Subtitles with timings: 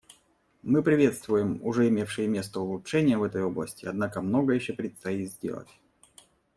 [0.63, 5.69] Мы приветствуем уже имевшие место улучшения в этой области, однако многое еще предстоит сделать.